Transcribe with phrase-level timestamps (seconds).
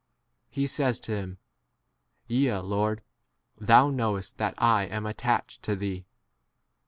[0.49, 1.37] He says to him,
[2.25, 3.03] Yea, Lord;
[3.59, 6.07] thou* knowest that I am attached to thee.